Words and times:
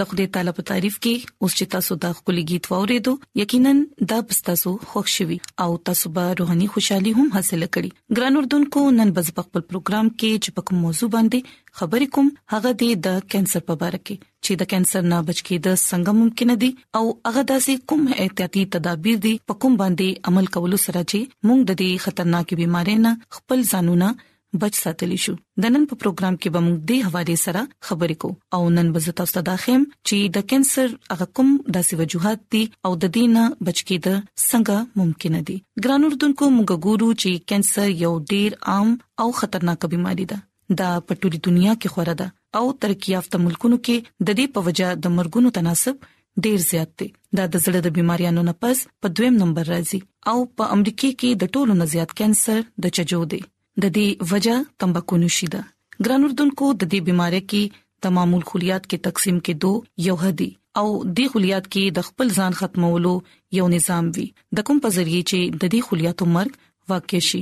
د 0.00 0.08
خدای 0.08 0.26
تعالی 0.36 0.52
په 0.58 0.62
تعریف 0.70 0.94
کې 1.04 1.14
اوس 1.46 1.54
چې 1.58 1.64
تاسو 1.72 1.96
د 2.04 2.14
خولي 2.18 2.42
गीत 2.50 2.64
واورېدو 2.70 3.12
یقینا 3.40 3.72
دا 4.12 4.18
پستاسو 4.30 4.70
خوشحالي 4.92 5.38
او 5.64 5.70
تاسو 5.88 6.06
به 6.18 6.24
روحاني 6.40 6.68
خوشحالي 6.76 7.10
هم 7.18 7.28
حاصل 7.36 7.62
کړئ 7.74 7.90
ګران 8.20 8.38
اردوونکو 8.40 8.84
نن 8.98 9.12
بز 9.18 9.28
خپل 9.40 9.64
پروګرام 9.72 10.06
کې 10.20 10.30
چې 10.44 10.56
په 10.58 10.66
کوم 10.70 10.80
موضوع 10.86 11.08
باندې 11.16 11.78
خبرې 11.80 12.16
کوم 12.16 12.32
هغه 12.54 12.96
د 13.08 13.20
کانسر 13.34 13.64
په 13.68 13.78
اړه 13.82 14.06
کې 14.06 14.30
چې 14.44 14.52
د 14.62 14.70
کانسر 14.72 15.06
نه 15.12 15.18
بچ 15.28 15.38
کېد 15.42 15.78
څنګه 15.82 16.18
ممکن 16.20 16.56
دي 16.64 16.72
او 17.00 17.04
هغه 17.30 17.46
داسې 17.52 17.86
کوم 17.92 18.08
احتیاطي 18.24 18.64
تدابیر 18.76 19.20
دي 19.28 19.34
په 19.52 19.60
کوم 19.64 19.78
باندې 19.84 20.32
عمل 20.32 20.52
کول 20.58 20.78
سره 20.88 21.06
چې 21.06 21.38
موږ 21.48 21.60
د 21.70 21.80
دې 21.82 22.04
خطرناکې 22.06 22.62
بيمارۍ 22.62 22.98
نه 23.06 23.14
خپل 23.40 23.66
ځانونه 23.72 24.14
بچ 24.60 24.74
ساتلی 24.82 25.16
شو 25.24 25.32
د 25.64 25.70
نن 25.74 25.84
په 25.90 25.96
پروګرام 26.02 26.36
کې 26.40 26.50
به 26.54 26.60
موږ 26.64 26.80
د 26.88 27.04
هواري 27.06 27.36
سره 27.44 27.60
خبرې 27.86 28.16
کوو 28.24 28.58
او 28.58 28.66
نن 28.78 28.90
به 28.96 29.04
زه 29.06 29.14
تاسو 29.20 29.34
ته 29.36 29.44
داخم 29.48 29.84
چې 30.08 30.34
د 30.36 30.42
کانسر 30.52 30.92
هغه 31.12 31.28
کوم 31.38 31.50
داسې 31.76 32.00
وجوهات 32.02 32.42
دي 32.56 32.62
او 32.88 32.92
د 33.04 33.12
دینه 33.18 33.44
بچ 33.68 33.80
کېد 33.90 34.08
څنګه 34.20 35.02
ممکن 35.02 35.38
دي 35.50 35.56
ګرانو 35.86 36.12
ردوونکو 36.14 36.50
موږ 36.56 36.84
ګورو 36.88 37.08
چې 37.22 37.46
کانسر 37.52 37.86
یو 38.04 38.12
ډیر 38.32 38.58
عام 38.74 38.92
او 39.24 39.28
خطرناک 39.42 39.88
بيماري 39.94 40.26
ده 40.34 40.42
دا 40.82 40.90
په 41.06 41.18
ټولي 41.22 41.42
دنیا 41.50 41.72
کې 41.76 41.96
خورا 41.96 42.14
ده 42.22 42.28
او 42.60 42.64
ترقی 42.84 43.14
یافته 43.16 43.42
ملکونو 43.46 43.80
کې 43.86 44.26
د 44.28 44.38
دې 44.38 44.54
په 44.56 44.66
وجہ 44.68 44.90
د 45.06 45.14
مرګونو 45.20 45.56
تناسب 45.60 46.08
ډیر 46.44 46.60
زیات 46.70 46.92
دي 47.00 47.08
دا 47.38 47.46
د 47.54 47.64
زړه 47.64 47.84
د 47.86 47.96
بيماريانو 48.00 48.44
نه 48.50 48.56
پس 48.66 48.84
په 49.04 49.14
دویم 49.20 49.40
نمبر 49.44 49.72
راځي 49.72 50.02
او 50.34 50.36
په 50.60 50.76
امریکا 50.76 51.08
کې 51.08 51.42
د 51.44 51.54
ټولو 51.56 51.80
نه 51.82 51.90
زیات 51.96 52.14
کانسر 52.22 52.62
د 52.86 52.94
چجو 53.00 53.20
دي 53.34 53.42
د 53.80 53.84
دې 53.96 54.08
وجہ 54.30 54.54
تمباکو 54.82 55.16
نوشي 55.22 55.46
ده 55.52 55.60
ګران 56.06 56.22
اردوونکو 56.26 56.66
د 56.80 56.88
دې 56.94 56.98
بيمارۍ 57.06 57.42
کې 57.52 57.62
د 58.06 58.12
معمول 58.16 58.42
خلیات 58.50 58.84
کې 58.90 59.04
تقسیم 59.06 59.36
کې 59.44 59.52
دوه 59.64 59.78
یو 60.06 60.16
هدي 60.24 60.48
او 60.80 60.86
د 61.20 61.30
خلیات 61.34 61.66
کې 61.72 61.84
د 61.98 62.06
خپل 62.08 62.26
ځان 62.38 62.52
ختمولو 62.58 63.12
یو 63.58 63.66
نظام 63.76 64.04
وي 64.16 64.24
د 64.58 64.66
کوم 64.70 64.78
په 64.86 64.94
ذریعه 64.96 65.24
چې 65.30 65.40
د 65.62 65.72
دې 65.72 65.80
خلیاتو 65.88 66.24
مرګ 66.34 66.52
واقع 66.94 67.20
شي 67.28 67.40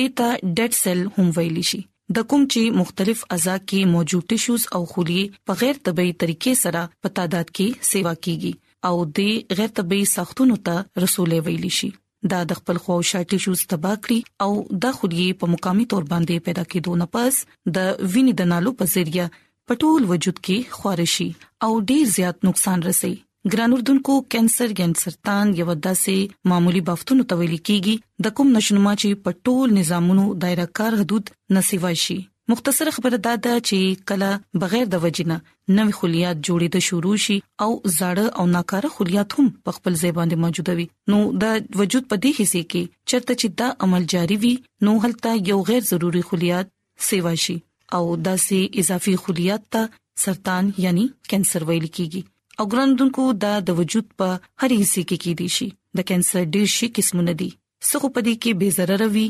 دیتا 0.00 0.28
ډډ 0.56 0.72
سیل 0.82 1.00
هم 1.16 1.26
ویل 1.38 1.58
شي 1.70 1.80
د 2.18 2.26
کوم 2.30 2.42
چې 2.52 2.78
مختلف 2.82 3.18
اعضاء 3.38 3.58
کې 3.68 3.90
موجود 3.96 4.24
ټیشوز 4.34 4.62
او 4.76 4.82
خلیې 4.92 5.24
په 5.50 5.60
غیر 5.64 5.76
طبي 5.88 6.08
طریقې 6.20 6.54
سره 6.64 6.82
په 7.04 7.08
تعداد 7.18 7.46
کې 7.56 7.68
سیوا 7.90 8.14
کیږي 8.24 8.52
او 8.88 8.94
د 9.20 9.60
غیر 9.60 9.70
طبي 9.80 10.00
ساختونو 10.14 10.54
ته 10.70 10.74
رسولې 10.82 11.44
ویل 11.48 11.68
شي 11.78 11.90
دا 12.30 12.40
د 12.50 12.54
خپل 12.58 12.76
خواوشا 12.84 13.20
ټیشوز 13.30 13.60
تبا 13.72 13.92
کړی 14.04 14.20
او 14.44 14.50
دا 14.84 14.90
خودي 14.98 15.26
په 15.42 15.46
مقامي 15.54 15.86
تور 15.92 16.04
باندې 16.12 16.44
پیدا 16.48 16.64
کېدو 16.74 16.92
نه 17.02 17.06
پس 17.16 17.34
د 17.50 17.76
وینې 18.12 18.32
د 18.40 18.50
نالو 18.52 18.70
په 18.82 18.92
ذریعہ 18.94 19.26
پټول 19.68 20.02
وجود 20.12 20.36
کې 20.46 20.58
خارشي 20.80 21.28
او 21.68 21.72
ډیر 21.90 22.04
زیات 22.16 22.36
نقصان 22.50 22.78
رسي 22.88 23.14
ګرانوردونکو 23.52 24.16
کانسر 24.32 24.70
یا 24.80 24.86
سرطان 25.02 25.54
یو 25.60 25.68
داسې 25.68 26.50
معمولی 26.50 26.80
بافتونو 26.90 27.26
تویل 27.32 27.56
کیږي 27.68 27.94
د 28.26 28.36
کوم 28.40 28.52
نشنما 28.58 28.92
چې 29.02 29.22
پټول 29.28 29.66
نظامونو 29.78 30.26
دایره 30.44 30.66
کار 30.80 30.98
حدود 31.00 31.32
نسیوای 31.58 31.94
شي 32.06 32.18
مختصر 32.52 32.88
خبره 32.94 33.18
دا 33.26 33.34
ده 33.44 33.60
چې 33.66 34.08
کله 34.10 34.28
بغیر 34.64 34.88
د 34.94 35.00
وجینا 35.04 35.36
نوې 35.78 35.94
خلیات 35.98 36.36
جوړې 36.46 36.68
د 36.74 36.84
شروع 36.86 37.12
شي 37.26 37.36
او 37.66 37.68
زړه 37.98 38.26
او 38.40 38.44
ناکاره 38.56 38.90
خلیات 38.96 39.30
هم 39.38 39.46
په 39.68 39.76
خپل 39.76 39.92
ځای 40.00 40.12
باندې 40.18 40.42
موجوده 40.42 40.74
وي 40.80 40.86
نو 41.14 41.20
د 41.44 41.80
وجود 41.82 42.08
په 42.10 42.20
دې 42.24 42.32
حصے 42.40 42.62
کې 42.74 43.12
چرته 43.12 43.38
چې 43.40 43.56
دا 43.62 43.68
عمل 43.86 44.06
جاری 44.14 44.38
وي 44.44 44.52
نو 44.88 44.96
هلته 45.04 45.32
یو 45.50 45.58
غیر 45.72 45.88
ضروري 45.92 46.24
خلیات 46.32 46.72
سیوا 47.10 47.34
شي 47.44 47.56
او 47.98 48.02
داسې 48.26 48.84
اضافي 48.84 49.16
خلیات 49.24 49.66
ته 49.76 49.88
سرطان 50.26 50.72
یعنی 50.86 51.06
کانسر 51.34 51.66
ویل 51.70 51.86
کیږي 51.86 52.58
او 52.60 52.68
ګرندونکو 52.74 53.28
دا 53.46 53.54
د 53.70 53.80
وجود 53.84 54.14
په 54.22 54.32
هر 54.32 54.74
حصے 54.82 55.08
کې 55.10 55.22
کې 55.26 55.40
دي 55.42 55.52
شي 55.58 55.70
د 56.02 56.10
کانسر 56.12 56.42
ډېر 56.46 56.80
شي 56.80 56.92
قسمونه 57.00 57.36
دي 57.44 57.50
څو 57.90 58.02
په 58.08 58.26
دې 58.26 58.42
کې 58.42 58.60
بے 58.64 58.72
ضرر 58.80 59.06
وي 59.16 59.26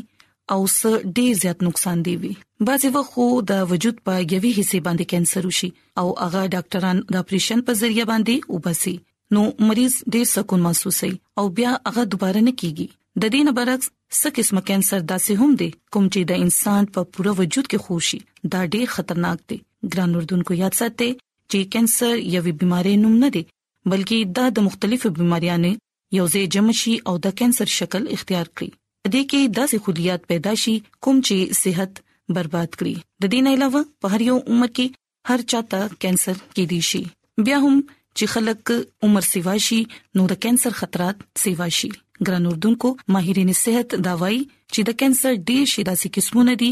او 0.53 0.57
څه 0.71 0.89
ډېر 0.93 1.39
زیات 1.41 1.61
نقصان 1.65 2.01
دی 2.05 2.13
وي 2.21 2.31
بعضې 2.67 2.89
وخت 2.95 3.13
خو 3.13 3.23
د 3.51 3.63
وجود 3.69 3.97
په 4.07 4.13
یوې 4.33 4.49
حصے 4.57 4.79
باندې 4.87 5.09
کانسر 5.13 5.47
وشي 5.49 5.69
او 6.01 6.05
هغه 6.25 6.41
ډاکټران 6.55 7.01
د 7.13 7.19
اپریشن 7.23 7.63
په 7.69 7.77
ذریعہ 7.79 8.05
باندې 8.11 8.53
وباسي 8.57 8.93
نو 9.37 9.41
مریض 9.69 9.95
ډېر 10.03 10.29
سکون 10.33 10.63
محسوسوي 10.67 11.11
او 11.41 11.45
بیا 11.57 11.73
هغه 11.87 12.05
دوباره 12.13 12.43
نه 12.45 12.53
کیږي 12.61 12.87
د 13.23 13.33
دې 13.33 13.47
نه 13.47 13.55
برعکس 13.59 13.89
څه 13.93 14.35
قسمه 14.37 14.63
کانسر 14.69 15.03
داسې 15.09 15.41
هم 15.41 15.57
دي 15.63 15.69
کوم 15.95 16.07
چې 16.13 16.29
د 16.31 16.45
انسان 16.45 16.89
په 16.97 17.07
پوره 17.17 17.33
وجود 17.41 17.69
کې 17.73 17.87
خوشي 17.87 18.21
دا 18.55 18.61
ډېر 18.61 18.95
خطرناک 18.95 19.43
دي 19.53 19.59
ګران 19.95 20.15
اردوونکو 20.21 20.59
یاد 20.61 20.79
ساتئ 20.81 21.09
چې 21.17 21.73
کانسر 21.75 22.15
یوې 22.19 22.61
بيمارۍ 22.63 22.95
نوم 23.03 23.19
نه 23.25 23.31
دي 23.39 23.43
بلکې 23.47 24.31
دا 24.39 24.45
د 24.59 24.69
مختلفو 24.69 25.13
بيماریانو 25.19 25.73
یو 26.21 26.29
ځای 26.35 26.47
جمع 26.57 26.79
شي 26.83 26.95
او 27.11 27.17
د 27.27 27.37
کانسر 27.43 27.75
شکل 27.79 28.09
اختیار 28.17 28.47
کړي 28.55 28.79
د 29.05 29.13
دې 29.13 29.29
کې 29.29 29.53
داسې 29.61 29.85
خلیات 29.87 30.27
پیدا 30.33 30.57
شي 30.65 30.75
کوم 31.07 31.23
چې 31.29 31.61
صحت 31.63 32.03
برباد 32.31 32.75
کړي 32.79 32.93
د 33.23 33.25
دې 33.33 33.39
نه 33.45 33.51
علاوه 33.55 33.81
په 34.03 34.07
هر 34.15 34.21
یو 34.29 34.37
عمر 34.55 34.69
کې 34.75 34.93
هر 35.29 35.41
چاته 35.53 35.79
کینسر 36.05 36.37
کې 36.55 36.63
دي 36.73 36.79
شي 36.89 37.01
بیا 37.47 37.57
هم 37.65 37.75
چې 38.17 38.23
خلک 38.33 38.71
عمر 39.07 39.23
سیوا 39.31 39.55
شي 39.67 39.79
نو 40.19 40.27
د 40.33 40.41
کینسر 40.45 40.71
خطرات 40.81 41.17
سیوا 41.43 41.67
شي 41.79 41.89
ګران 42.27 42.45
اردوونکو 42.51 42.89
ماهرین 43.15 43.51
صحت 43.61 43.95
دا 44.07 44.13
وایي 44.21 44.41
چې 44.73 44.81
د 44.89 44.99
کینسر 45.03 45.31
ډیر 45.51 45.65
شي 45.73 45.81
داسې 45.89 46.15
قسمونه 46.17 46.55
دي 46.63 46.71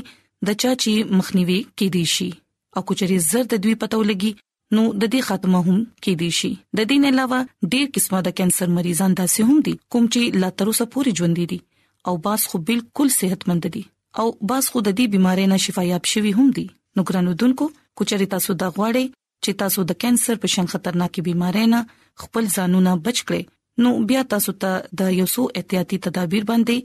د 0.49 0.59
چا 0.61 0.71
چې 0.83 1.17
مخنیوي 1.21 1.59
کې 1.77 1.87
دي 1.97 2.03
شي 2.15 2.29
او 2.79 2.85
کچري 2.91 3.17
زر 3.31 3.49
د 3.53 3.61
دوی 3.63 3.75
پتو 3.83 4.01
لګي 4.11 4.31
نو 4.79 4.83
د 4.99 5.01
دې 5.13 5.21
خاتمه 5.29 5.61
هم 5.67 5.79
کې 6.03 6.13
دي 6.21 6.29
شي 6.41 6.51
د 6.77 6.79
دې 6.89 6.97
نه 7.03 7.09
علاوه 7.13 7.39
ډېر 7.47 7.95
قسمه 7.95 8.19
د 8.27 8.37
کانسر 8.41 8.69
مریضان 8.77 9.17
داسې 9.19 9.49
هم 9.49 9.57
دي 9.67 9.75
کوم 9.95 10.07
چې 10.15 10.43
لا 10.45 10.51
تر 10.61 10.71
اوسه 10.73 10.91
پوري 10.97 11.15
ژوند 11.21 11.41
دي 11.53 11.59
او 12.11 12.13
باس 12.27 12.45
خو 12.51 12.61
بالکل 12.69 13.11
صحتمند 13.17 13.67
دي 13.75 13.83
او 14.19 14.27
باز 14.49 14.65
خو 14.71 14.79
د 14.85 14.89
دې 14.97 15.05
بيمارۍ 15.13 15.45
نه 15.51 15.57
شفایاب 15.65 16.03
شوی 16.13 16.31
هم 16.39 16.47
دي 16.59 16.65
نو 16.95 17.01
ګرانو 17.09 17.33
دونکو 17.43 17.63
کوچري 17.99 18.27
تاسو 18.33 18.53
د 18.63 18.71
غواړي 18.77 19.05
چې 19.43 19.51
تاسو 19.63 19.79
د 19.91 19.99
کانسر 20.03 20.35
په 20.45 20.53
شان 20.53 20.67
خطرناکې 20.73 21.21
بيمارۍ 21.27 21.65
نه 21.73 21.79
خپل 22.23 22.43
ځانونه 22.55 22.91
بچ 23.05 23.17
کړئ 23.27 23.43
نو 23.85 23.89
بیا 24.09 24.21
تاسو 24.33 24.51
ته 24.63 24.71
د 25.01 25.13
یو 25.19 25.27
څو 25.33 25.41
احتیاطي 25.61 25.97
تدابیر 26.07 26.43
باندې 26.51 26.77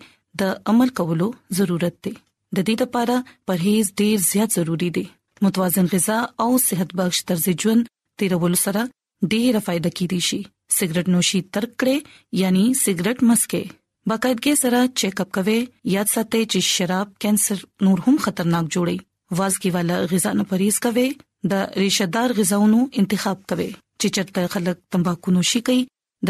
د 0.43 0.53
عمل 0.73 0.91
کولو 1.01 1.29
ضرورت 1.61 1.97
دی 2.07 2.13
د 2.17 2.59
دې 2.67 2.77
لپاره 2.83 3.17
پرهیز 3.51 3.87
ډیر 4.03 4.17
زیات 4.31 4.51
ضروری 4.59 4.91
دی 4.99 5.05
متوازن 5.47 5.87
غذا 5.95 6.19
او 6.45 6.49
صحت 6.69 6.91
بخش 7.01 7.19
طرز 7.31 7.45
ژوند 7.65 7.91
تیرول 8.23 8.55
سره 8.67 8.85
ډیره 9.33 9.65
فائدہ 9.71 9.91
کیدی 10.01 10.21
شي 10.29 10.41
سګریټ 10.77 11.17
نوشي 11.17 11.41
ترک 11.57 11.73
کړئ 11.83 12.39
یعنی 12.43 12.65
سګریټ 12.85 13.29
مسکه 13.31 13.65
باقاعدګي 14.11 14.53
سره 14.61 14.81
چیک 15.01 15.21
اپ 15.21 15.31
کوئ 15.37 15.55
یاد 15.93 16.11
ساتئ 16.11 16.43
چې 16.51 16.61
شراب 16.67 17.09
کینسر 17.23 17.63
نور 17.87 18.03
هم 18.07 18.19
خطرناک 18.27 18.67
جوړي 18.75 19.39
وازګي 19.39 19.73
والا 19.77 19.97
غذا 20.13 20.33
نه 20.41 20.45
پرهیز 20.51 20.79
کوئ 20.85 21.09
د 21.55 21.73
ریشهدار 21.83 22.35
غذاونو 22.37 22.83
انتخاب 23.03 23.41
کوئ 23.53 23.67
چې 24.01 24.15
چرته 24.19 24.45
خلک 24.53 24.83
تمباکو 24.97 25.35
نوشي 25.39 25.63
کوي 25.71 25.81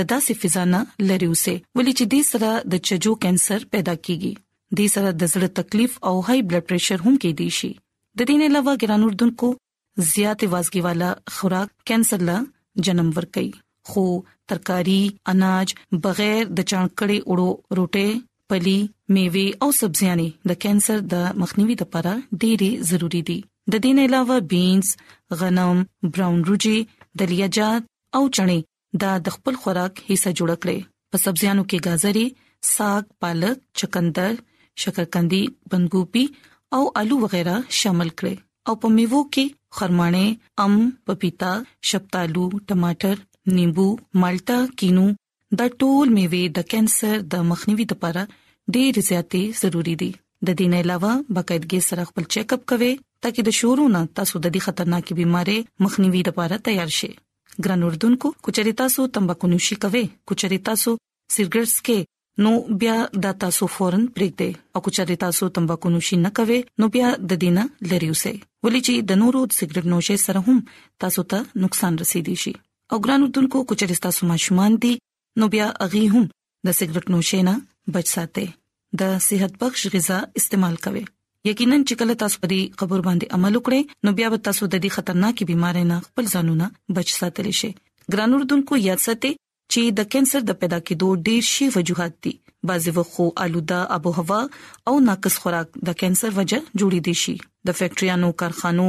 د 0.00 0.09
داسې 0.12 0.38
فضا 0.45 0.64
نه 0.71 0.80
لری 1.11 1.28
اوسه 1.33 1.54
ولې 1.80 1.99
چې 1.99 2.04
دې 2.14 2.23
سره 2.30 2.54
د 2.76 2.83
چجو 2.90 3.12
کینسر 3.26 3.68
پیدا 3.76 3.97
کیږي 4.06 4.33
دې 4.78 4.87
سره 4.95 5.12
د 5.25 5.30
زړه 5.35 5.62
تکلیف 5.62 5.99
او 6.12 6.14
هاي 6.28 6.40
بلډ 6.49 6.68
پريشر 6.71 7.00
هم 7.06 7.14
کې 7.18 7.40
دي 7.42 7.50
شي 7.59 7.73
د 7.75 8.30
دې 8.30 8.42
نه 8.42 8.50
علاوه 8.52 8.80
ګرانوردونکو 8.87 9.52
زیات 10.14 10.49
وازګي 10.49 10.87
والا 10.88 11.12
خوراک 11.37 11.76
کینسر 11.92 12.26
لا 12.30 12.40
جنم 12.88 13.12
ور 13.21 13.30
کوي 13.38 13.50
خو 13.92 14.06
ترکاری 14.50 15.00
اناج 15.30 15.68
بغیر 16.04 16.40
د 16.58 16.66
چانکړې 16.70 17.18
وړو 17.30 17.48
روټه 17.76 18.08
پلي 18.52 18.78
میوه 19.14 19.46
او 19.64 19.68
سبزيانې 19.80 20.28
د 20.52 20.60
کانسر 20.64 20.98
د 21.14 21.26
مخنیوي 21.42 21.76
لپاره 21.82 22.12
ډېری 22.40 22.70
ضروری 22.92 23.22
دي 23.28 23.38
د 23.72 23.84
دې 23.84 23.90
نه 23.96 24.02
علاوه 24.06 24.36
بینز 24.54 24.86
غنم 25.42 25.76
براون 26.12 26.38
روجي 26.50 26.78
دلیاجات 27.22 27.82
او 28.16 28.22
چڼې 28.36 28.58
دا 29.04 29.12
د 29.24 29.36
خپل 29.36 29.54
خوراک 29.62 29.94
حصہ 30.10 30.30
جوړ 30.38 30.50
کړي 30.62 30.78
په 31.14 31.24
سبزيانو 31.24 31.62
کې 31.70 31.78
گاځري 31.86 32.26
ساګ 32.74 33.04
پالک 33.24 33.56
چکندر 33.78 34.30
شکرکندي 34.82 35.42
بندګوپی 35.72 36.24
او 36.76 36.82
آلو 37.00 37.16
وغیرہ 37.24 37.54
شامل 37.80 38.08
کړي 38.18 38.34
او 38.68 38.72
په 38.84 38.94
میوه 38.96 39.22
کې 39.34 39.46
خرمانه 39.76 40.24
ام 40.64 40.74
پپیتا 41.10 41.52
شپتالو 41.90 42.44
ټماټر 42.70 43.16
نیمبو 43.54 43.84
مالټا 44.22 44.58
کینو 44.78 45.04
دا 45.58 45.66
ټول 45.80 46.06
میوه 46.16 46.40
د 46.56 46.68
کانسر 46.70 47.18
د 47.34 47.44
مخنیوي 47.50 47.84
لپاره 47.92 48.22
ډېر 48.74 48.98
زیاتې 49.08 49.42
ضروری 49.60 49.94
دي 50.00 50.10
د 50.16 50.48
دې 50.58 50.66
نه 50.72 50.78
علاوه 50.84 51.12
باقاعدګي 51.36 51.80
سره 51.90 52.08
خپل 52.10 52.24
چیک 52.36 52.52
اپ 52.56 52.64
کوئ 52.72 52.90
ترڅو 53.22 53.42
د 53.48 53.56
شورو 53.60 53.84
نه 53.96 54.00
تاسو 54.20 54.40
د 54.40 54.46
دې 54.54 54.64
خطرناکې 54.66 55.18
بيمارۍ 55.18 55.58
مخنیوي 55.86 56.22
لپاره 56.30 56.58
تیار 56.70 56.90
شئ 56.98 57.12
ګران 57.66 57.86
اردوونکو 57.90 58.32
کچري 58.48 58.72
تاسو 58.82 59.06
تمباکو 59.16 59.50
نوشي 59.54 59.76
کوئ 59.86 60.04
کچري 60.32 60.58
تاسو 60.72 60.96
سیګریټ 61.36 61.88
کې 61.88 62.12
نو 62.44 62.50
بیا 62.84 62.96
د 63.24 63.38
تاسو 63.46 63.70
فورن 63.78 64.02
پرېږدئ 64.16 64.76
او 64.76 64.86
کچري 64.88 65.16
تاسو 65.26 65.48
تمباکو 65.60 65.94
نوشي 65.96 66.16
نه 66.26 66.34
کوئ 66.40 66.60
نو 66.82 66.90
بیا 66.98 67.14
د 67.30 67.40
دینه 67.46 67.64
لریوسه 67.90 68.34
ولې 68.34 68.86
چې 68.86 69.08
د 69.12 69.22
نورو 69.24 69.46
سیګریټ 69.48 69.92
نوشي 69.96 70.18
سره 70.26 70.44
هم 70.48 70.60
تاسو 71.04 71.28
ته 71.34 71.46
نقصان 71.66 72.04
رسیدي 72.04 72.36
شي 72.44 72.56
او 72.93 72.99
ګرانو 73.05 73.26
دونکو 73.37 73.59
کچریستا 73.71 74.11
سمشمان 74.21 74.73
دي 74.83 74.93
نو 75.38 75.45
بیا 75.55 75.66
اغي 75.85 76.02
هم 76.14 76.25
د 76.66 76.76
سګریټ 76.78 77.07
نوشي 77.14 77.40
نه 77.49 77.55
بچ 77.97 78.07
ساتي 78.16 78.45
د 79.02 79.16
صحت 79.28 79.52
بخش 79.62 79.81
غذا 79.95 80.19
استعمال 80.43 80.76
کوئ 80.85 81.02
یقینا 81.49 81.76
چې 81.88 81.99
کله 82.00 82.14
تاسو 82.21 82.37
په 82.45 82.50
دې 82.52 82.61
خبر 82.81 83.00
باندې 83.09 83.33
عمل 83.38 83.52
وکړئ 83.59 83.81
نو 84.07 84.12
بیا 84.21 84.28
به 84.33 84.45
تاسو 84.47 84.69
د 84.75 84.83
دې 84.85 84.90
خطرناکې 84.97 85.49
بیمارۍ 85.50 85.85
نه 85.90 85.97
خپل 86.07 86.31
ځانونه 86.35 86.66
بچ 86.99 87.12
ساتلی 87.19 87.55
شئ 87.61 87.71
ګرانو 88.14 88.40
دونکو 88.55 88.81
یاد 88.87 89.02
ساتئ 89.07 89.33
چې 89.73 89.83
د 90.00 90.11
کینسر 90.14 90.40
د 90.49 90.52
پیدا 90.64 90.78
کېدو 90.87 91.09
ډېر 91.28 91.52
شي 91.52 91.69
وجوهات 91.76 92.14
دي 92.26 92.35
بعضې 92.71 92.99
وخت 92.99 93.43
آلوده 93.45 93.81
آب 93.99 94.11
هوا 94.19 94.40
او 94.93 94.97
ناقص 95.11 95.37
خوراک 95.45 95.78
د 95.90 95.99
کینسر 96.02 96.35
وجہ 96.40 96.59
جوړې 96.59 97.07
دي 97.11 97.14
شي 97.25 97.37
د 97.66 97.78
فیکټریانو 97.81 98.33
کارخانو 98.43 98.88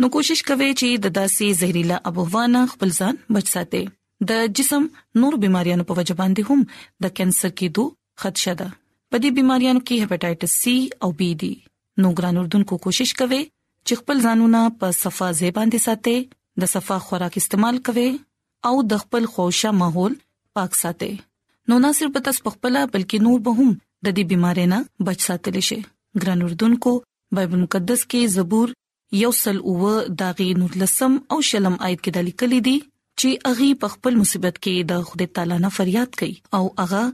نو 0.04 0.10
کوشش 0.16 0.42
کوي 0.48 0.68
چې 0.80 0.88
د 1.04 1.14
داسې 1.20 1.60
زهريلا 1.60 1.96
ابوونه 2.12 2.64
خپل 2.72 2.90
ځان 2.98 3.14
بچ 3.36 3.46
ساتي 3.54 3.82
د 4.32 4.42
جسم 4.60 4.88
نور 5.22 5.38
بيماريانو 5.44 5.86
په 5.92 5.98
وجه 6.00 6.18
باندې 6.22 6.52
هم 6.52 7.06
د 7.06 7.14
کانسر 7.20 7.50
کې 7.52 7.78
دوه 7.80 8.24
خدشه 8.24 8.54
ده 8.64 8.68
په 9.12 9.16
دې 9.22 9.30
بيماريانو 9.38 9.84
کې 9.84 10.06
هپاتایټس 10.06 10.58
سي 10.64 10.74
او 11.06 11.10
بي 11.22 11.30
دي 11.44 11.52
نو 12.04 12.10
ګران 12.22 12.42
اردوونکو 12.42 12.80
کوشش 12.88 13.14
کوي 13.22 13.40
چې 13.86 14.02
خپل 14.02 14.24
ځانونه 14.26 14.60
په 14.82 14.94
صفه 15.02 15.30
زیبان 15.42 15.72
دي 15.76 15.80
ساتي 15.86 16.16
د 16.60 16.70
صفه 16.74 16.96
خوراک 17.08 17.34
استعمال 17.40 17.76
کوئ 17.88 18.04
او 18.70 18.74
د 18.92 19.00
خپل 19.02 19.26
خوښه 19.34 19.70
ماحول 19.82 20.14
پاک 20.58 20.78
ساتئ 20.78 21.10
نو 21.72 21.76
نه 21.84 21.90
صرف 21.98 22.16
تاسو 22.28 22.52
خپل 22.54 22.78
بلکې 22.94 23.18
نور 23.26 23.44
به 23.48 23.52
هم 23.58 23.70
د 24.06 24.16
دې 24.16 24.24
بيمارۍ 24.32 24.64
نه 24.72 24.78
بچ 25.08 25.24
ساتل 25.26 25.58
شئ 25.68 25.78
ګران 26.24 26.42
اردوونکو 26.48 26.94
بایبل 27.38 27.62
مقدس 27.66 28.02
کې 28.10 28.32
زبور 28.38 28.74
یو 29.20 29.30
سل 29.42 29.60
او 29.72 29.94
داغي 30.22 30.46
نورلسم 30.62 31.16
او 31.34 31.38
شلم 31.52 31.78
آیت 31.90 32.04
کې 32.04 32.16
د 32.16 32.26
لیکل 32.30 32.56
دي 32.70 32.76
چې 32.82 33.50
اغي 33.54 33.70
په 33.84 33.92
خپل 33.96 34.20
مصیبت 34.22 34.60
کې 34.60 34.92
د 34.92 35.08
خدای 35.12 35.32
تعالی 35.38 35.60
نه 35.66 35.72
فریاد 35.80 36.20
کوي 36.22 36.32
او 36.58 36.64
اغا 36.86 37.04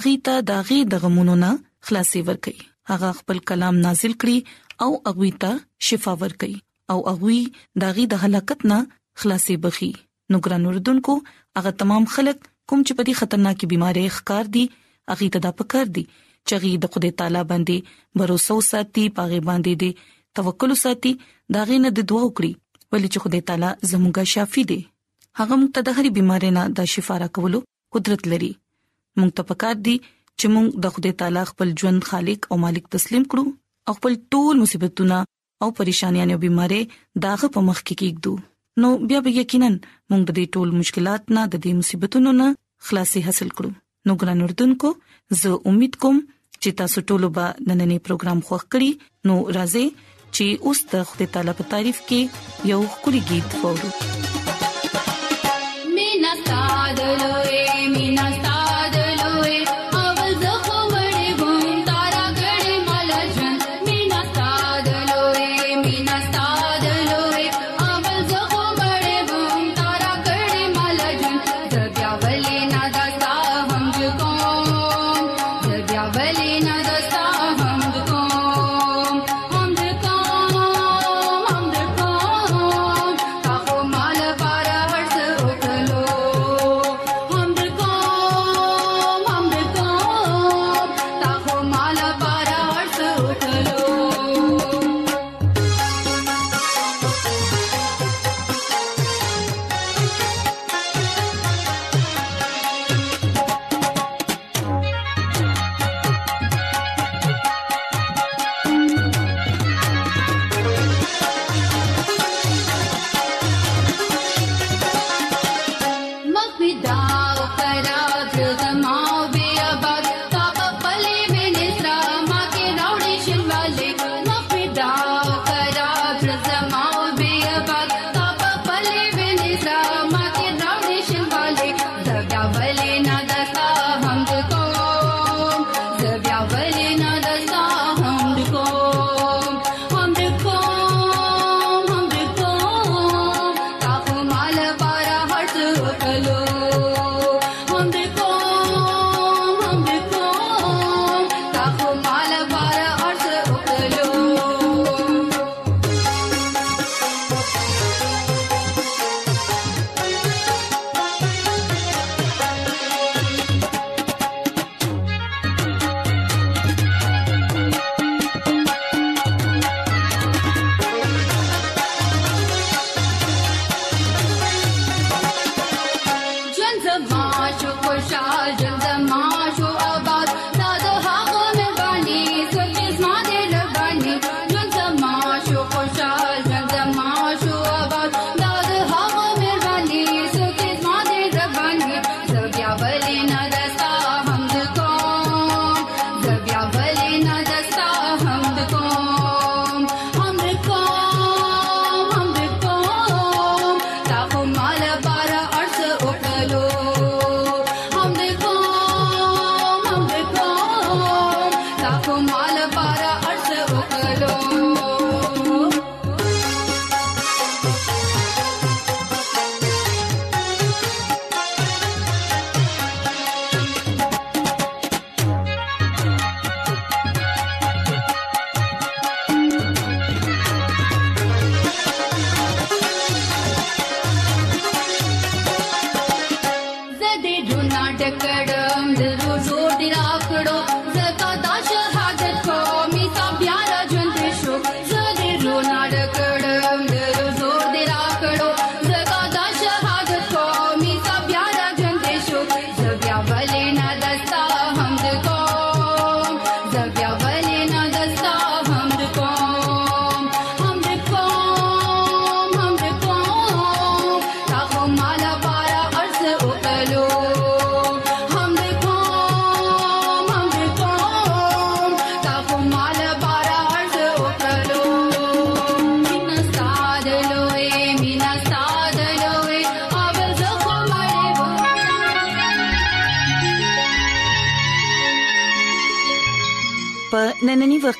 اغي 0.00 0.14
ته 0.28 0.46
داغي 0.54 0.78
د 0.94 1.02
غمونو 1.06 1.38
نه 1.44 1.52
خلاصي 1.88 2.24
ورکړي 2.28 2.98
اغا 2.98 3.16
خپل 3.22 3.44
کلام 3.52 3.82
نازل 3.88 4.14
کړي 4.24 4.86
او 4.86 4.90
اغوي 5.12 5.32
ته 5.44 5.58
شفا 5.90 6.16
ورکړي 6.22 6.58
او 6.90 6.98
هغه 7.10 7.40
داغي 7.82 8.04
د 8.12 8.22
هلاکت 8.24 8.60
نه 8.70 8.78
خلاصي 9.22 9.54
بخي 9.66 9.90
نو 10.34 10.40
ګران 10.46 10.64
اردوونکو 10.70 11.14
هغه 11.58 11.72
تمام 11.82 12.06
خلک 12.16 12.46
کوم 12.70 12.82
چې 12.86 12.92
په 12.98 13.02
دې 13.08 13.14
خطرناکې 13.20 13.70
بيمارۍ 13.72 14.04
ښکار 14.16 14.50
دي 14.56 14.64
هغه 15.12 15.28
تدا 15.36 15.50
پکړ 15.60 15.84
دي 15.98 16.04
چې 16.46 16.52
هغه 16.58 16.70
د 16.84 16.94
خدای 16.94 17.12
تعالی 17.22 17.42
باندې 17.52 18.22
باور 18.22 18.64
ساتي 18.72 19.04
پاغه 19.18 19.38
باندې 19.50 19.82
دي 19.82 19.90
توکل 20.38 20.72
ساتي 20.84 21.14
داغي 21.58 21.78
نه 21.84 21.94
د 21.98 22.08
دعا 22.12 22.22
وکړي 22.24 22.52
ولې 22.92 23.08
چې 23.12 23.18
خدای 23.24 23.42
تعالی 23.50 23.70
زموږه 23.92 24.24
شافي 24.34 24.62
دي 24.70 24.80
هغه 25.38 25.54
موږ 25.60 25.70
ته 25.74 25.80
د 25.86 25.90
هرې 25.98 26.10
بيمارۍ 26.18 26.50
نه 26.58 26.64
د 26.80 26.92
شفا 26.94 27.14
راکولو 27.24 27.60
قدرت 27.96 28.22
لري 28.34 28.52
موږ 29.20 29.30
ته 29.40 29.50
پکار 29.50 29.76
دي 29.88 29.96
چې 30.38 30.46
موږ 30.54 30.66
د 30.84 30.94
خدای 30.94 31.12
تعالی 31.22 31.42
خپل 31.50 31.68
ژوند 31.80 32.00
خالق 32.10 32.40
او 32.52 32.56
مالک 32.64 32.84
تسلیم 32.96 33.24
کړو 33.32 33.44
او 33.90 33.98
خپل 33.98 34.12
ټول 34.36 34.54
مصیبتونه 34.64 35.18
او 35.64 35.68
پریشانیاں 35.78 36.26
او 36.34 36.38
بيمارې 36.44 36.82
داغه 37.24 37.48
په 37.54 37.60
مخ 37.68 37.78
کې 37.86 37.94
کېږدو 38.02 38.32
نو 38.82 38.88
بیا 39.10 39.18
به 39.26 39.30
یقینا 39.40 39.70
موږ 40.10 40.20
د 40.26 40.30
دې 40.36 40.44
ټول 40.56 40.68
مشکلات 40.82 41.22
نه 41.36 41.42
د 41.52 41.54
دې 41.64 41.72
مصیبتونو 41.80 42.30
نه 42.40 42.46
خلاصي 42.90 43.20
حاصل 43.26 43.48
کړو 43.58 43.70
نو 44.10 44.14
ګران 44.22 44.40
اردوونکو 44.46 44.90
زه 45.42 45.50
امید 45.72 45.94
کوم 46.04 46.16
چې 46.62 46.76
تاسو 46.80 46.98
ټول 47.10 47.22
به 47.40 47.46
نننې 47.68 47.98
پروګرام 48.08 48.40
خوښ 48.50 48.62
کړی 48.72 48.90
نو 49.30 49.34
راځي 49.58 49.86
چې 50.34 50.44
اوس 50.70 50.80
د 50.94 51.04
خپل 51.12 51.28
تعالی 51.36 51.52
په 51.62 51.70
تعریف 51.76 51.98
کې 52.10 52.74
یو 52.74 52.80
خوري 52.96 53.22
गीत 53.30 53.56
وورو 53.62 53.90
مینا 55.96 56.32
تا 56.50 56.60
دلوي 57.00 57.60
مینا 57.96 58.26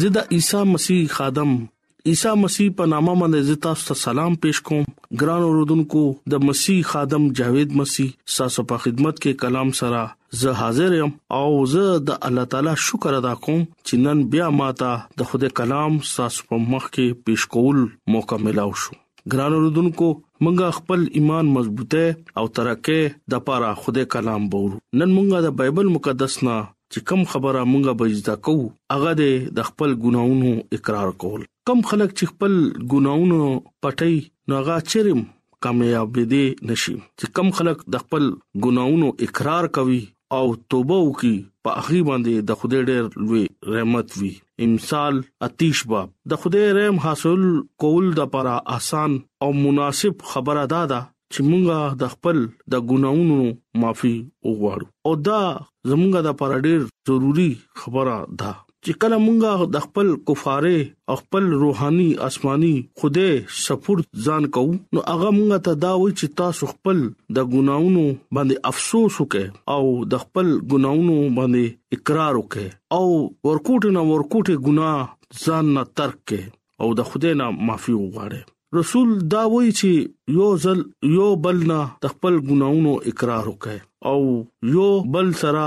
زه 0.00 0.08
د 0.14 0.22
عیسی 0.36 0.62
مسیح 0.70 1.02
خادم 1.16 1.52
عیسی 2.10 2.32
مسیح 2.40 2.72
په 2.80 2.86
نامه 2.92 3.12
باندې 3.20 3.44
زتا 3.50 3.94
سلام 4.00 4.34
پېښ 4.42 4.66
کوم 4.70 5.22
ګران 5.22 5.44
اوردونکو 5.44 6.02
د 6.34 6.42
مسیح 6.48 6.82
خادم 6.88 7.28
جاوید 7.40 7.72
مسیح 7.82 8.10
ساسو 8.34 8.64
په 8.72 8.82
خدمت 8.82 9.22
کې 9.22 9.38
کلام 9.44 9.70
سره 9.78 10.02
زه 10.42 10.54
حاضر 10.60 10.96
یم 10.98 11.14
او 11.38 11.48
زه 11.76 11.96
د 12.10 12.20
الله 12.30 12.50
تعالی 12.56 12.74
شکر 12.88 13.18
ادا 13.20 13.32
کوم 13.48 13.64
چې 13.70 14.04
نن 14.08 14.22
بیا 14.36 14.50
ماته 14.58 14.92
د 15.22 15.30
خوده 15.32 15.52
کلام 15.62 15.98
ساسو 16.12 16.46
په 16.52 16.60
مخ 16.74 16.90
کې 16.92 17.24
پېښ 17.24 17.50
کول 17.58 17.82
موقع 18.18 18.40
ملو 18.48 18.68
شو 18.84 19.00
ګران 19.00 19.60
اوردونکو 19.60 20.12
مونږه 20.12 20.80
خپل 20.82 21.10
ایمان 21.22 21.54
مضبوطه 21.56 22.42
او 22.42 22.48
ترکه 22.62 23.10
د 23.36 23.44
پاره 23.50 23.72
خوده 23.82 24.06
کلام 24.16 24.52
بورو 24.56 24.78
نن 24.78 25.16
مونږه 25.18 25.46
د 25.50 25.58
بایبل 25.62 25.94
مقدس 26.00 26.42
نه 26.48 26.58
چې 26.94 26.98
کم 27.10 27.22
خبره 27.30 27.62
مونږه 27.72 27.92
بجدا 28.00 28.34
کوو 28.44 28.66
هغه 28.94 29.12
د 29.58 29.68
خپل 29.68 29.90
ګناونو 30.04 30.50
اقرار 30.78 31.08
کول 31.24 31.40
کم 31.70 31.78
خلک 31.92 32.10
چې 32.18 32.24
خپل 32.32 32.52
ګناونو 32.94 33.40
پټي 33.86 34.16
نو 34.50 34.60
هغه 34.60 34.76
چرم 34.92 35.20
کامیاب 35.66 36.18
دي 36.34 36.44
نشي 36.70 36.94
چې 37.18 37.26
کم 37.40 37.48
خلک 37.60 37.78
د 37.96 38.04
خپل 38.04 38.24
ګناونو 38.66 39.08
اقرار 39.28 39.64
کوي 39.78 40.02
او 40.38 40.44
توبه 40.74 40.98
وکي 41.08 41.34
په 41.66 41.70
اخی 41.80 42.00
باندې 42.10 42.34
د 42.50 42.60
خدای 42.62 42.82
ډېر 42.90 43.04
لوی 43.26 43.44
رحمت 43.72 44.08
وی 44.20 44.32
امثال 44.66 45.14
آتیش 45.48 45.78
باب 45.92 46.08
د 46.34 46.42
خدای 46.44 46.66
رحم 46.78 46.96
حاصل 47.08 47.42
کول 47.84 48.04
د 48.16 48.20
لپاره 48.24 48.54
آسان 48.78 49.10
او 49.46 49.50
مناسب 49.66 50.14
خبره 50.34 50.64
ده 50.74 51.00
چې 51.32 51.40
مونږه 51.48 51.80
د 52.02 52.12
خپل 52.14 52.36
د 52.74 52.84
ګناونو 52.90 53.38
معافي 53.84 54.14
وغواړو 54.50 54.86
او 55.08 55.12
دا 55.30 55.40
زمونږه 55.90 56.20
د 56.28 56.38
پر 56.42 56.50
ډیر 56.68 56.80
ضروری 57.10 57.50
خبره 57.82 58.14
ده 58.42 58.52
چې 58.84 58.92
کله 59.02 59.16
مونږه 59.26 59.52
د 59.74 59.82
خپل 59.86 60.08
کفاره 60.28 60.78
او 61.12 61.16
خپل 61.22 61.44
روحاني 61.62 62.06
آسماني 62.28 62.72
خوده 62.98 63.28
سپورت 63.64 64.06
ځان 64.28 64.42
کوو 64.58 64.72
نو 64.94 64.98
هغه 65.10 65.28
مونږه 65.36 65.58
ته 65.68 65.72
دا 65.86 65.92
وایي 66.00 66.14
چې 66.20 66.26
تاسو 66.42 66.64
خپل 66.74 66.98
د 67.38 67.50
ګناونو 67.54 68.04
باندې 68.34 68.54
افسوس 68.72 69.12
وکړئ 69.20 69.48
او 69.76 69.82
د 70.14 70.24
خپل 70.24 70.46
ګناونو 70.74 71.16
باندې 71.38 71.64
اقرار 72.00 72.34
وکړئ 72.36 72.68
او 72.98 73.06
ورکوټ 73.46 73.82
نه 73.98 74.02
ورکوټه 74.10 74.54
ګناه 74.66 75.02
ځان 75.46 75.64
نه 75.78 75.82
ترک 76.00 76.28
او 76.84 76.88
د 76.98 77.08
خوده 77.12 77.30
نه 77.40 77.46
معافي 77.68 77.94
وغواړئ 77.98 78.42
رسول 78.74 79.10
دا 79.32 79.42
وایي 79.50 79.70
چې 79.80 79.90
یو 80.36 80.46
ځل 80.64 80.80
یو 81.16 81.26
بل 81.44 81.56
نه 81.70 81.80
تخپل 82.06 82.34
ګناونو 82.48 82.92
اقرار 83.12 83.44
وکړي 83.48 83.78
او 84.10 84.20
یو 84.76 84.86
بل 85.16 85.28
سره 85.42 85.64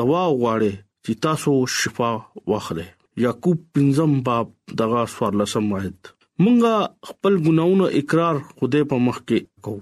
دوا 0.00 0.22
وغواړي 0.30 0.74
چې 1.04 1.12
تاسو 1.28 1.52
شفا 1.76 2.10
واخلئ 2.52 2.84
یعقوب 3.24 3.58
پنځم 3.78 4.12
باب 4.28 4.46
دغه 4.82 5.00
سوال 5.14 5.34
لسم 5.44 5.64
واحد 5.72 5.98
مونږه 6.42 6.74
خپل 7.14 7.32
ګناونو 7.48 7.84
اقرار 8.02 8.36
خوده 8.56 8.84
په 8.94 9.08
مخ 9.08 9.16
کې 9.24 9.68
کوو 9.68 9.80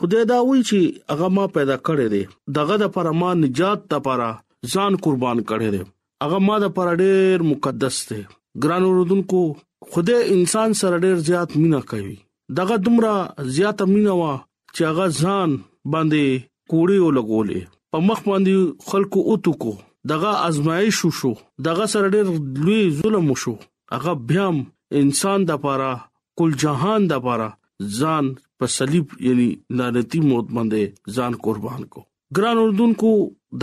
خدای 0.00 0.24
دا 0.30 0.38
وی 0.48 0.60
چې 0.68 0.78
هغه 1.12 1.26
ما 1.36 1.44
پیدا 1.56 1.76
کړی 1.86 2.06
دی 2.14 2.22
دغه 2.58 2.74
د 2.82 2.90
پرما 2.96 3.30
نجات 3.42 3.80
لپاره 3.94 4.28
ځان 4.72 4.92
قربان 5.06 5.38
کړی 5.48 5.68
دی 5.74 5.82
هغه 6.24 6.38
ما 6.46 6.56
د 6.64 6.72
پر 6.78 6.88
ډېر 7.02 7.36
مقدس 7.50 7.96
دی 8.10 8.22
ګران 8.64 8.82
اوردونکو 8.88 9.40
خدای 9.94 10.22
انسان 10.36 10.68
سره 10.82 10.96
ډېر 11.04 11.16
زیات 11.28 11.50
مینا 11.62 11.80
کوي 11.92 12.16
دغه 12.60 12.76
دومره 12.88 13.14
زیات 13.58 13.78
مینا 13.92 14.14
وا 14.22 14.32
چې 14.74 14.82
هغه 14.90 15.06
ځان 15.22 15.50
باندې 15.96 16.44
کوړی 16.70 16.98
او 17.02 17.10
لګولې 17.18 17.60
په 17.92 17.98
مخ 18.10 18.18
باندې 18.28 18.88
خلکو 18.92 19.18
اوتو 19.32 19.52
کو 19.64 19.72
دغه 20.12 20.32
ازمایش 20.52 20.96
شو 21.02 21.10
شو 21.18 21.32
دغه 21.68 21.86
سره 21.96 22.08
ډېر 22.14 22.66
لوی 22.68 22.82
ظلم 23.02 23.32
شو 23.44 23.54
هغه 23.98 24.16
بیا 24.32 24.48
انسان 25.04 25.44
د 25.50 25.62
پاره 25.66 25.92
کل 26.40 26.56
جهان 26.64 27.06
د 27.12 27.24
پاره 27.28 27.50
ځان 27.98 28.34
په 28.64 28.70
صلیب 28.80 29.06
یعنی 29.26 29.48
لعنتی 29.78 30.20
موت 30.30 30.46
باندې 30.56 31.14
ځان 31.16 31.32
قربان 31.46 31.82
کو 31.94 32.00
ګران 32.38 32.58
اردوونکو 32.60 33.10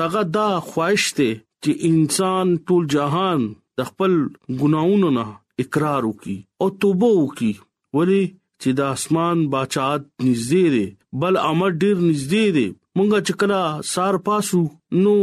دغه 0.02 0.22
دا 0.36 0.48
خواهش 0.70 1.06
ته 1.20 1.30
چې 1.64 1.72
انسان 1.94 2.52
ټول 2.70 2.84
جهان 2.96 3.48
د 3.82 3.90
خپل 3.90 4.14
ګناونو 4.60 5.10
نه 5.18 5.26
اقرار 5.66 6.08
وکي 6.10 6.36
او 6.66 6.70
توبه 6.86 7.10
وکي 7.22 7.52
ولی 8.00 8.20
چې 8.62 8.70
د 8.82 8.94
اسمان 9.00 9.44
بچات 9.56 10.02
نږدې 10.28 10.66
دی 10.76 10.86
بل 11.24 11.42
امر 11.52 11.70
ډیر 11.84 11.96
نږدې 12.10 12.46
دی 12.60 12.68
مونږه 13.00 13.30
چکلا 13.30 13.62
سار 13.94 14.20
پاسو 14.30 14.62
نو 15.04 15.16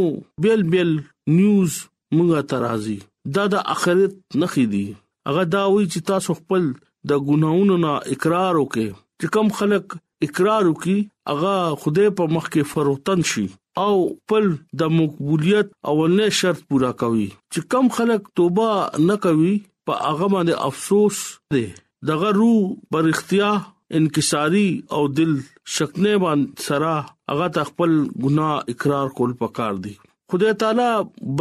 بیل 0.45 0.61
بیل 0.75 0.91
نیوز 1.37 1.79
مونږه 2.17 2.49
ترازی 2.53 2.99
دا 3.37 3.45
د 3.55 3.65
اخرت 3.75 4.13
نخې 4.41 4.63
دی 4.75 4.85
هغه 5.29 5.43
دا 5.57 5.63
وی 5.73 5.83
چې 5.91 5.99
تاسو 6.13 6.37
خپل 6.41 6.71
د 7.11 7.29
ګناونو 7.29 7.83
نه 7.85 7.99
اقرار 8.15 8.59
وکي 8.65 8.89
چې 9.21 9.27
کم 9.35 9.47
خلک 9.57 9.93
اقرار 10.25 10.67
وکي 10.67 10.97
هغه 11.29 11.53
خدای 11.85 12.09
په 12.19 12.25
مخ 12.35 12.45
کې 12.53 12.69
فروتن 12.73 13.23
شي 13.31 13.43
او 13.85 13.91
خپل 14.03 14.47
د 14.81 14.93
مقبولیت 14.99 15.67
اولنې 15.91 16.27
شرط 16.39 16.59
پورا 16.71 16.91
کوي 17.01 17.27
چې 17.53 17.59
کم 17.75 17.85
خلک 17.97 18.21
توبه 18.41 18.77
نه 19.09 19.15
کوي 19.27 19.51
په 19.89 19.99
هغه 20.07 20.31
باندې 20.35 20.65
افسوس 20.69 21.19
دی 21.57 21.65
دغه 22.11 22.31
روح 22.39 22.71
پر 22.95 23.11
اختیار 23.13 23.59
انکساری 23.99 24.67
او 24.97 25.03
دل 25.19 25.35
شکنه 25.77 26.15
باندې 26.25 26.67
سره 26.69 26.93
هغه 27.31 27.51
تخپل 27.59 27.93
ګناه 28.01 28.75
اقرار 28.75 29.13
کول 29.21 29.35
پکار 29.45 29.81
دی 29.87 29.95
خدای 30.31 30.57
تعالی 30.63 30.89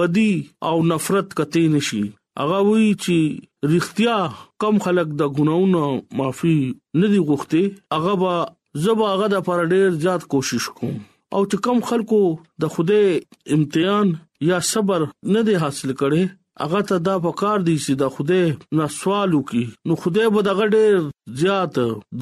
بدی 0.01 0.31
او 0.71 0.75
نفرت 0.93 1.37
کته 1.41 1.65
نشي 1.79 2.05
هغه 2.41 2.59
وی 2.67 2.89
چې 3.05 3.17
رښتیا 3.73 4.17
کم 4.65 4.75
خلک 4.87 5.09
د 5.21 5.31
ګناونو 5.39 5.83
معافي 6.19 6.57
نه 7.01 7.07
دی 7.15 7.21
غوښته 7.29 7.63
هغه 7.97 8.15
با 8.23 8.35
زبا 8.85 9.07
هغه 9.13 9.27
د 9.33 9.37
پر 9.49 9.59
ډیر 9.73 9.87
زیات 10.05 10.23
کوشش 10.35 10.65
کوم 10.77 10.93
او 11.35 11.41
چې 11.51 11.57
کم 11.69 11.79
خلکو 11.89 12.21
د 12.65 12.73
خوده 12.77 13.01
امتحان 13.57 14.09
یا 14.51 14.59
صبر 14.73 15.01
نه 15.39 15.45
دی 15.51 15.57
حاصل 15.65 15.91
کړي 16.01 16.23
اغه 16.69 16.81
ته 16.93 16.97
دا 17.09 17.17
پکار 17.27 17.59
دی 17.71 17.77
چې 17.85 17.93
د 18.03 18.05
خوده 18.19 18.41
نه 18.81 18.87
سوال 19.01 19.29
وکي 19.39 19.65
نو 19.91 20.01
خوده 20.05 20.25
به 20.39 20.47
دغه 20.51 20.65
ډیر 20.79 20.95
زیات 21.43 21.75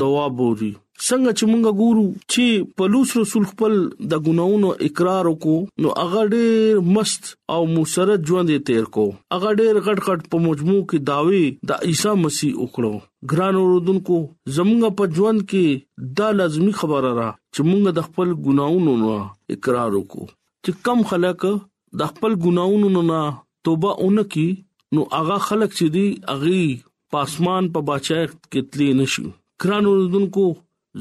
دوا 0.05 0.27
بوري 0.41 0.73
څنګه 1.05 1.31
چې 1.39 1.45
مونږ 1.51 1.65
ګورو 1.81 2.07
چې 2.33 2.47
پلوص 2.81 3.11
رسول 3.21 3.45
خپل 3.53 3.73
د 4.13 4.23
ګناونو 4.29 4.69
اقرار 4.89 5.25
وکړو 5.29 5.57
نو 5.85 5.89
هغه 6.01 6.23
ډېر 6.35 6.81
مست 6.95 7.23
او 7.57 7.59
مسرت 7.77 8.21
ژوند 8.31 8.49
یې 8.55 8.65
تیر 8.71 8.85
کو 8.99 9.05
هغه 9.35 9.51
ډېر 9.61 9.75
غټ 9.89 9.99
غټ 10.09 10.21
په 10.35 10.45
مجموع 10.47 10.79
کې 10.91 10.99
داوی 11.11 11.43
د 11.45 11.73
دا 11.73 11.77
عیسی 11.91 12.13
مسیح 12.25 12.53
وکړو 12.61 12.95
ګران 13.35 13.55
اوردونکو 13.63 14.19
زمونږ 14.57 14.99
په 14.99 15.05
ژوند 15.21 15.41
کې 15.53 16.13
دا 16.21 16.29
لازمی 16.41 16.73
خبره 16.83 17.13
را 17.21 17.29
چې 17.55 17.61
مونږ 17.71 17.83
د 18.01 18.11
خپل 18.11 18.29
ګناونو 18.49 18.97
نو 19.05 19.13
اقرار 19.57 19.91
وکړو 19.95 20.27
چې 20.65 20.71
کم 20.91 20.99
خلک 21.15 21.47
د 22.05 22.15
خپل 22.15 22.33
ګناونو 22.49 23.07
نه 23.15 23.23
توبه 23.69 23.93
اونکي 24.09 24.49
نو 24.97 25.07
هغه 25.17 25.37
خلک 25.49 25.71
چې 25.79 25.87
دی 25.97 26.07
اغي 26.37 26.61
پاسمان 27.15 27.71
په 27.75 27.79
پا 27.83 27.89
باچا 27.89 28.21
کې 28.29 28.61
تلی 28.77 28.93
نشو 29.01 29.25
کرانو 29.65 29.93
دونکو 30.15 30.43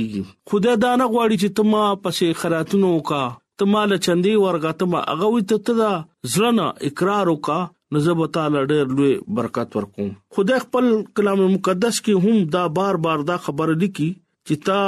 خوده 0.48 0.76
دا 0.84 0.92
نه 1.00 1.06
غواړي 1.12 1.36
چې 1.42 1.48
تما 1.60 1.82
پسې 2.06 2.26
خراتونو 2.44 2.92
کا 3.10 3.20
تما 3.62 3.82
له 3.92 3.98
چندي 4.06 4.32
ورګه 4.44 4.70
تما 4.82 5.02
هغه 5.10 5.30
وي 5.34 5.42
ته 5.52 5.76
دا 5.80 5.90
ځلنه 6.34 6.66
اقرار 6.90 7.32
وکا 7.34 7.58
نزب 7.96 8.20
تعالی 8.36 8.60
ډېر 8.70 8.84
لوی 8.96 9.12
برکت 9.38 9.76
ورکوم 9.76 10.10
خدای 10.36 10.58
خپل 10.64 10.90
کلام 11.20 11.40
مقدس 11.46 11.96
کې 12.02 12.28
هم 12.28 12.46
دا 12.56 12.62
بار 12.80 13.00
بار 13.08 13.26
دا 13.32 13.36
خبره 13.48 13.76
لیکي 13.84 14.08
چې 14.16 14.64
تا 14.70 14.80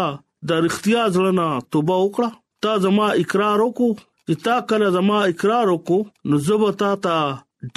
د 0.50 0.66
اختیار 0.70 1.08
ځلنه 1.18 1.48
توبه 1.76 2.00
وکړه 2.04 2.40
تا 2.66 2.76
زما 2.86 3.08
اقرار 3.24 3.66
وکړه 3.66 4.10
چې 4.26 4.34
تا 4.44 4.56
کله 4.70 4.86
زما 4.96 5.18
اقرار 5.30 5.66
وکړو 5.70 6.00
نو 6.28 6.36
زه 6.48 6.70
تا 6.80 6.90
ته 7.04 7.14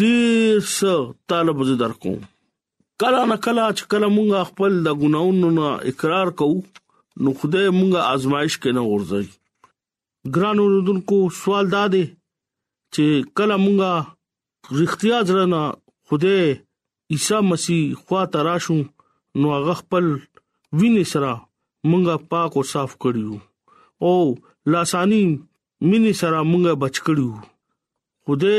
ډیر 0.01 0.55
څه 0.77 0.91
طالب 1.31 1.57
زه 1.69 1.75
درکوم 1.83 2.19
کله 3.03 3.21
نه 3.31 3.37
کله 3.45 3.63
چې 3.77 3.83
کله 3.93 4.07
مونږ 4.17 4.29
خپل 4.49 4.71
د 4.87 4.99
ګناونو 5.03 5.47
نه 5.57 5.69
اقرار 5.91 6.27
کوو 6.39 6.59
نو 7.23 7.29
خدای 7.39 7.67
مونږه 7.79 8.01
آزمائش 8.17 8.53
کنه 8.65 8.81
ورځي 8.91 9.25
ګران 10.35 10.57
اوردونکو 10.65 11.17
سوال 11.41 11.65
دادې 11.75 12.05
چې 12.97 13.05
کله 13.41 13.55
مونږه 13.63 13.93
رښتیا 14.81 15.17
ځرنه 15.31 15.61
خدای 16.09 16.43
عیسی 17.15 17.39
مسیح 17.49 17.81
خوا 18.03 18.21
ته 18.35 18.39
راشو 18.49 18.77
نو 19.39 19.45
هغه 19.55 19.73
خپل 19.81 20.05
وینې 20.77 21.03
سره 21.15 21.31
مونږه 21.89 22.15
پاک 22.31 22.51
او 22.57 22.63
صاف 22.75 22.91
کړیو 23.01 23.37
او 24.09 24.15
لاسانی 24.75 25.21
مینه 25.89 26.11
سره 26.21 26.39
مونږه 26.51 26.73
بچ 26.81 26.95
کړو 27.05 27.29
خوده 28.25 28.55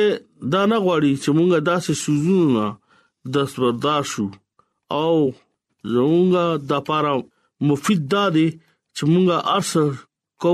دا 0.53 0.63
نه 0.71 0.77
غواړي 0.85 1.13
چې 1.23 1.31
مونږه 1.39 1.59
داسې 1.71 1.93
سوزونه 2.05 2.65
د 3.35 3.37
سرداشو 3.53 4.27
او 5.05 5.15
زمونږه 5.93 6.45
د 6.69 6.71
لپاره 6.81 7.13
مفید 7.69 8.01
دي 8.37 8.49
چې 8.97 9.03
مونږه 9.13 9.37
ارسر 9.57 9.91
کو 10.43 10.53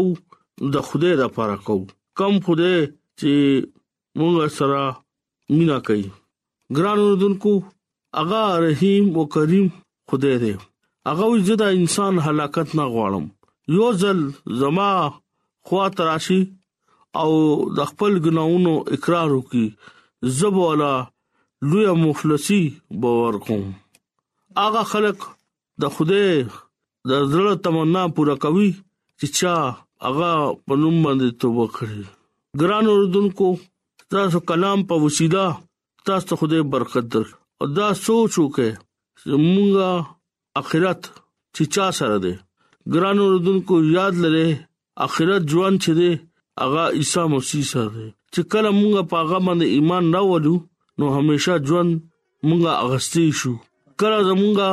د 0.75 0.75
خوده 0.89 1.11
لپاره 1.23 1.57
کو 1.67 1.77
کم 2.19 2.33
خوده 2.45 2.73
چې 3.21 3.33
مونږ 4.19 4.35
سره 4.59 4.81
مینا 5.57 5.79
کوي 5.87 6.07
ګرانو 6.77 7.07
دونکو 7.23 7.53
اغا 8.23 8.43
رحیم 8.67 9.05
او 9.17 9.23
کریم 9.35 9.67
خوده 10.09 10.33
دې 10.43 10.55
اغه 11.11 11.25
وجدا 11.35 11.67
انسان 11.81 12.13
هلاکت 12.27 12.69
نه 12.79 12.85
غواړم 12.95 13.25
یو 13.77 13.87
ځل 14.03 14.19
زما 14.61 14.91
خواط 15.67 15.97
راشي 16.09 16.41
او 17.21 17.31
د 17.77 17.79
خپل 17.91 18.13
ګناونو 18.25 18.73
اقرار 18.95 19.31
وکي 19.39 19.67
زبوالا 20.39 20.95
لوی 21.71 21.91
مفلسي 22.05 22.63
باور 23.01 23.35
کوم 23.47 23.67
اغه 24.67 24.83
خلق 24.93 25.19
د 25.83 25.93
خوده 25.97 26.25
د 27.09 27.11
زړه 27.33 27.53
تمنا 27.67 28.03
پوره 28.17 28.37
کوي 28.45 28.71
چې 29.21 29.27
چا 29.39 29.57
اغه 30.09 30.31
په 30.67 30.73
نوم 30.83 30.97
باندې 31.07 31.29
توبه 31.43 31.67
کړي 31.77 32.03
ګران 32.63 32.85
اوردونکو 32.95 33.49
تاسو 34.15 34.41
کلام 34.53 34.79
په 34.89 34.95
وسیله 35.05 35.45
تاسو 36.11 36.37
خوده 36.41 36.61
برکت 36.75 37.07
در 37.15 37.27
او 37.61 37.67
دا 37.79 37.89
سوچ 38.07 38.33
وکړه 38.43 38.73
زمونږه 39.31 39.93
اخرت 40.61 41.03
چې 41.55 41.63
چا 41.79 41.87
سره 42.03 42.17
ده 42.27 42.35
ګران 42.97 43.19
اوردونکو 43.27 43.75
یاد 43.97 44.15
لره 44.27 44.49
اخرت 45.07 45.43
ژوند 45.55 45.77
چي 45.87 45.93
ده 46.03 46.11
هغه 46.61 46.83
عیسی 46.97 47.21
مسیح 47.35 47.63
سره 47.73 48.07
چې 48.33 48.41
کله 48.55 48.71
مونږ 48.81 48.95
په 49.11 49.15
هغه 49.23 49.39
باندې 49.47 49.67
ایمان 49.77 50.05
راوړو 50.15 50.57
نو 50.99 51.05
همیشه 51.17 51.55
ژوند 51.69 51.91
مونږه 52.49 52.73
اغستې 52.85 53.25
شو 53.41 53.53
کله 54.03 54.19
زمونږه 54.29 54.71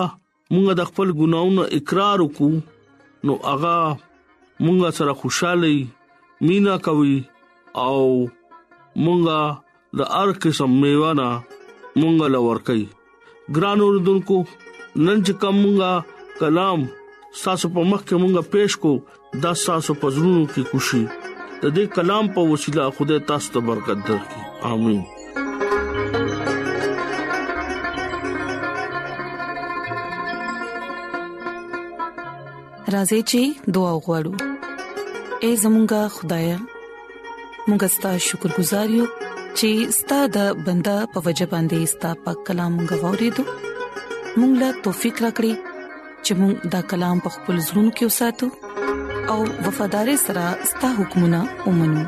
مونږه 0.54 0.74
د 0.80 0.90
خپل 0.90 1.08
ګناونو 1.20 1.64
اقرار 1.78 2.18
وکړو 2.22 2.58
نو 3.30 3.34
هغه 3.48 3.76
مونږه 4.66 4.90
سره 5.00 5.14
خوشاله 5.20 5.76
مینا 6.48 6.76
کوي 6.90 7.18
او 7.86 8.00
مونږه 9.04 9.42
د 10.00 10.14
ار 10.22 10.30
قسم 10.44 10.72
میوانه 10.84 11.30
مونږه 12.00 12.28
لور 12.36 12.58
کوي 12.72 12.86
ګران 13.58 13.80
اوردونکو 13.88 14.38
نن 15.06 15.18
چې 15.26 15.34
کومه 15.42 15.94
کلام 16.44 16.80
ساسو 17.44 17.68
په 17.74 17.82
مخ 17.90 18.02
کې 18.08 18.16
مونږه 18.22 18.44
پېښ 18.54 18.72
کو 18.82 18.94
د 19.44 19.60
ساسو 19.66 19.92
پزړونو 20.04 20.44
کې 20.52 20.64
خوشي 20.72 21.06
د 21.64 21.70
دې 21.78 21.86
کلام 21.96 22.26
په 22.36 22.42
وسیله 22.50 22.84
خدای 22.98 23.20
تاسو 23.30 23.48
ته 23.54 23.60
برکت 23.70 23.98
درکړي 24.10 24.44
امين 24.72 25.02
راځي 32.96 33.22
چې 33.32 33.42
دعا 33.76 33.92
وغوړو 33.96 34.34
اے 35.44 35.50
زمونږ 35.64 35.92
خدای 36.20 36.48
مونږ 37.68 37.82
ستاسو 37.98 38.24
شکر 38.30 38.50
گزار 38.60 38.88
یو 39.00 39.06
چې 39.58 39.70
ستاسو 40.00 40.32
د 40.38 40.40
بندا 40.70 40.96
په 41.18 41.26
وجه 41.28 41.50
باندې 41.54 41.92
ستاسو 41.96 42.22
په 42.30 42.34
کلام 42.52 42.80
غوړې 43.02 43.30
دو 43.36 43.44
مونږ 44.40 44.54
لا 44.64 44.70
توفیق 44.88 45.22
راکړي 45.26 45.54
چې 46.26 46.32
مونږ 46.42 46.54
دا 46.78 46.82
کلام 46.96 47.16
په 47.30 47.38
خپل 47.38 47.56
زړونو 47.68 47.92
کې 47.98 48.06
وساتو 48.12 48.48
او 49.32 49.44
وفادار 49.68 50.10
سره 50.22 50.46
ستاسو 50.64 51.04
حکمونه 51.04 51.42
ومنو 51.68 52.04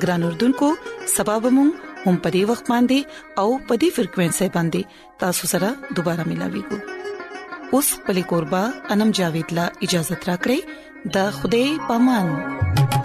ګران 0.00 0.22
اردوونکو 0.24 0.68
سبب 1.16 1.46
مون 1.56 1.70
هم 2.04 2.14
پدی 2.26 2.42
وخت 2.50 2.66
باندې 2.72 2.98
او 3.42 3.48
پدی 3.72 3.88
فریکوينسي 3.96 4.48
باندې 4.56 4.80
تاسو 5.24 5.44
سره 5.52 5.68
دوپاره 5.98 6.22
ملاوي 6.30 6.62
کو 6.70 6.76
اوس 7.78 7.88
پلي 8.08 8.22
کوربه 8.32 8.62
انم 8.96 9.10
جاوید 9.20 9.52
لا 9.60 9.66
اجازه 9.90 10.14
ترا 10.24 10.36
کړی 10.44 10.58
د 11.14 11.16
خوده 11.38 11.62
پامان 11.92 13.01